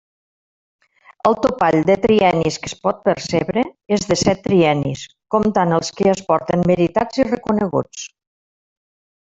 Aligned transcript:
El 1.29 1.35
topall 1.43 1.77
de 1.89 1.97
triennis 2.05 2.57
que 2.63 2.71
es 2.71 2.75
pot 2.87 3.03
percebre 3.11 3.65
és 3.99 4.09
de 4.13 4.19
set 4.23 4.43
triennis, 4.49 5.07
comptant 5.37 5.77
els 5.79 5.97
que 5.99 6.11
ja 6.11 6.19
es 6.19 6.27
porten 6.33 6.69
meritats 6.73 7.25
i 7.25 7.31
reconeguts. 7.33 8.09